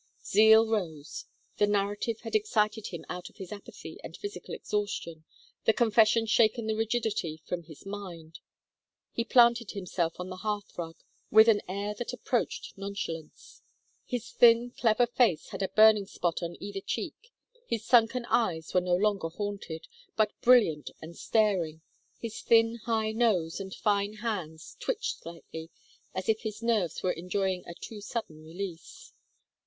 Zeal 0.23 0.67
rose. 0.67 1.25
The 1.57 1.67
narrative 1.67 2.21
had 2.21 2.33
excited 2.33 2.87
him 2.87 3.05
out 3.07 3.29
of 3.29 3.37
his 3.37 3.51
apathy 3.51 3.99
and 4.03 4.17
physical 4.17 4.51
exhaustion, 4.55 5.25
the 5.65 5.73
confession 5.73 6.25
shaken 6.25 6.65
the 6.65 6.73
rigidity 6.73 7.43
from 7.45 7.65
his 7.65 7.85
mind. 7.85 8.39
He 9.11 9.23
planted 9.23 9.69
himself 9.73 10.19
on 10.19 10.29
the 10.29 10.37
hearth 10.37 10.75
rug 10.75 10.95
with 11.29 11.47
an 11.47 11.61
air 11.69 11.93
that 11.99 12.13
approached 12.13 12.75
nonchalance. 12.75 13.61
His 14.03 14.31
thin 14.31 14.71
clever 14.71 15.05
face 15.05 15.49
had 15.49 15.61
a 15.61 15.69
burning 15.69 16.07
spot 16.07 16.41
on 16.41 16.57
either 16.59 16.81
cheek, 16.81 17.31
his 17.67 17.85
sunken 17.85 18.25
eyes 18.25 18.73
were 18.73 18.81
no 18.81 18.95
longer 18.95 19.27
haunted, 19.29 19.87
but 20.15 20.31
brilliant 20.41 20.89
and 20.99 21.15
staring; 21.15 21.83
his 22.17 22.41
thin 22.41 22.73
high 22.85 23.11
nose 23.11 23.59
and 23.59 23.71
fine 23.75 24.13
hands 24.13 24.77
twitched 24.79 25.19
slightly, 25.19 25.69
as 26.15 26.27
if 26.27 26.41
his 26.41 26.63
nerves 26.63 27.03
were 27.03 27.11
enjoying 27.11 27.63
a 27.67 27.75
too 27.75 28.01
sudden 28.01 28.43
release. 28.43 29.13